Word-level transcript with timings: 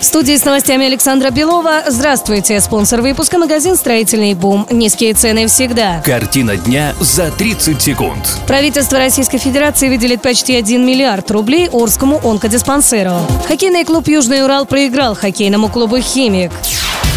В 0.00 0.04
студии 0.04 0.36
с 0.36 0.44
новостями 0.44 0.86
Александра 0.86 1.30
Белова. 1.30 1.82
Здравствуйте. 1.88 2.60
Спонсор 2.60 3.00
выпуска 3.00 3.36
магазин 3.36 3.74
«Строительный 3.74 4.34
бум». 4.34 4.64
Низкие 4.70 5.12
цены 5.12 5.48
всегда. 5.48 6.00
Картина 6.04 6.56
дня 6.56 6.94
за 7.00 7.32
30 7.32 7.82
секунд. 7.82 8.38
Правительство 8.46 8.98
Российской 8.98 9.38
Федерации 9.38 9.88
выделит 9.88 10.22
почти 10.22 10.54
1 10.54 10.86
миллиард 10.86 11.28
рублей 11.32 11.68
Орскому 11.72 12.20
онкодиспансеру. 12.22 13.14
Хоккейный 13.48 13.84
клуб 13.84 14.06
«Южный 14.06 14.44
Урал» 14.44 14.66
проиграл 14.66 15.16
хоккейному 15.16 15.68
клубу 15.68 15.98
«Химик». 15.98 16.52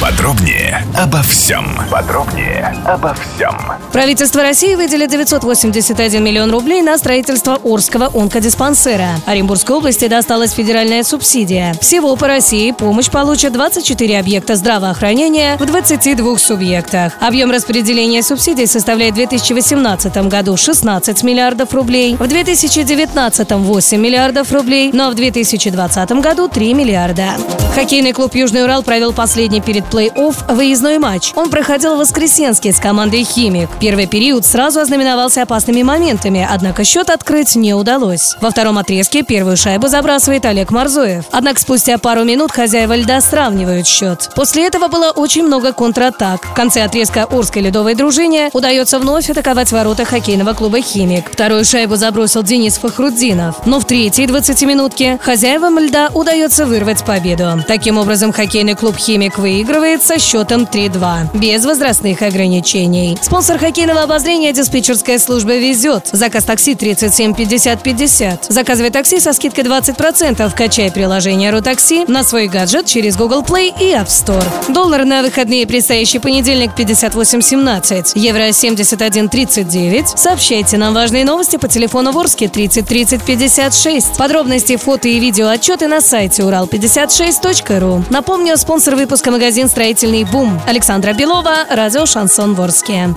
Подробнее 0.00 0.86
обо 0.96 1.20
всем. 1.22 1.66
Подробнее 1.90 2.72
обо 2.86 3.14
всем. 3.14 3.50
Правительство 3.92 4.42
России 4.42 4.76
выделит 4.76 5.10
981 5.10 6.22
миллион 6.22 6.52
рублей 6.52 6.82
на 6.82 6.96
строительство 6.98 7.58
Орского 7.64 8.08
онкодиспансера. 8.14 9.08
Оренбургской 9.26 9.74
области 9.74 10.06
досталась 10.06 10.52
федеральная 10.52 11.02
субсидия. 11.02 11.74
Всего 11.80 12.14
по 12.14 12.28
России 12.28 12.70
помощь 12.70 13.10
получат 13.10 13.52
24 13.54 14.20
объекта 14.20 14.54
здравоохранения 14.54 15.56
в 15.58 15.66
22 15.66 16.38
субъектах. 16.38 17.14
Объем 17.20 17.50
распределения 17.50 18.22
субсидий 18.22 18.68
составляет 18.68 19.14
в 19.14 19.16
2018 19.16 20.16
году 20.28 20.56
16 20.56 21.24
миллиардов 21.24 21.74
рублей, 21.74 22.14
в 22.14 22.26
2019 22.28 23.50
8 23.50 24.00
миллиардов 24.00 24.52
рублей, 24.52 24.90
но 24.92 25.10
в 25.10 25.16
2020 25.16 26.10
году 26.12 26.48
3 26.48 26.74
миллиарда. 26.74 27.30
Хоккейный 27.74 28.12
клуб 28.12 28.34
«Южный 28.36 28.62
Урал» 28.62 28.82
провел 28.82 29.12
последний 29.12 29.60
перед 29.60 29.87
плей-офф 29.92 30.54
выездной 30.54 30.98
матч. 30.98 31.32
Он 31.34 31.50
проходил 31.50 31.96
в 31.96 31.98
Воскресенске 31.98 32.72
с 32.72 32.78
командой 32.78 33.24
«Химик». 33.24 33.70
Первый 33.80 34.06
период 34.06 34.44
сразу 34.44 34.80
ознаменовался 34.80 35.42
опасными 35.42 35.82
моментами, 35.82 36.46
однако 36.48 36.84
счет 36.84 37.10
открыть 37.10 37.56
не 37.56 37.74
удалось. 37.74 38.36
Во 38.40 38.50
втором 38.50 38.78
отрезке 38.78 39.22
первую 39.22 39.56
шайбу 39.56 39.88
забрасывает 39.88 40.44
Олег 40.44 40.70
Марзоев. 40.70 41.24
Однако 41.32 41.60
спустя 41.60 41.98
пару 41.98 42.24
минут 42.24 42.52
хозяева 42.52 42.94
льда 42.96 43.20
сравнивают 43.20 43.86
счет. 43.86 44.30
После 44.34 44.66
этого 44.66 44.88
было 44.88 45.10
очень 45.10 45.44
много 45.44 45.72
контратак. 45.72 46.44
В 46.44 46.54
конце 46.54 46.82
отрезка 46.82 47.24
Орской 47.24 47.62
ледовой 47.62 47.94
дружине 47.94 48.50
удается 48.52 48.98
вновь 48.98 49.30
атаковать 49.30 49.72
ворота 49.72 50.04
хоккейного 50.04 50.52
клуба 50.52 50.80
«Химик». 50.80 51.32
Вторую 51.32 51.64
шайбу 51.64 51.96
забросил 51.96 52.42
Денис 52.42 52.76
Фахруддинов. 52.78 53.66
Но 53.66 53.80
в 53.80 53.86
третьей 53.86 54.26
20-минутке 54.26 55.18
хозяевам 55.22 55.78
льда 55.78 56.10
удается 56.12 56.66
вырвать 56.66 57.04
победу. 57.04 57.64
Таким 57.66 57.98
образом, 57.98 58.32
хоккейный 58.32 58.74
клуб 58.74 58.96
«Химик» 58.96 59.38
выигрывает 59.38 59.77
со 59.78 60.18
счетом 60.18 60.62
3-2, 60.62 61.38
без 61.38 61.64
возрастных 61.64 62.22
ограничений. 62.22 63.16
Спонсор 63.22 63.58
хоккейного 63.58 64.02
обозрения 64.02 64.52
диспетчерская 64.52 65.18
служба 65.18 65.56
«Везет». 65.56 66.08
Заказ 66.10 66.44
такси 66.44 66.74
37 66.74 67.32
50 67.34 67.82
50. 67.82 68.46
Заказывай 68.48 68.90
такси 68.90 69.20
со 69.20 69.32
скидкой 69.32 69.64
20%. 69.64 70.52
Качай 70.56 70.90
приложение 70.90 71.50
«Рутакси» 71.50 72.10
на 72.10 72.24
свой 72.24 72.48
гаджет 72.48 72.86
через 72.86 73.16
Google 73.16 73.42
Play 73.42 73.72
и 73.80 73.92
App 73.92 74.06
Store. 74.06 74.44
Доллар 74.68 75.04
на 75.04 75.22
выходные 75.22 75.64
предстоящий 75.66 76.18
понедельник 76.18 76.72
58.17. 76.76 78.12
Евро 78.16 78.48
71.39. 78.48 80.16
Сообщайте 80.16 80.76
нам 80.76 80.92
важные 80.92 81.24
новости 81.24 81.56
по 81.56 81.68
телефону 81.68 82.10
Ворске 82.10 82.48
30 82.48 82.86
30 82.86 83.22
56. 83.22 84.16
Подробности, 84.16 84.76
фото 84.76 85.08
и 85.08 85.20
видео 85.20 85.48
отчеты 85.48 85.86
на 85.86 86.00
сайте 86.00 86.42
урал56.ру. 86.42 88.04
Напомню, 88.10 88.56
спонсор 88.56 88.96
выпуска 88.96 89.30
магазин 89.30 89.67
«Строительный 89.68 90.24
бум». 90.24 90.60
Александра 90.66 91.12
Белова, 91.12 91.66
радио 91.70 92.06
«Шансон 92.06 92.54
Ворске». 92.54 93.14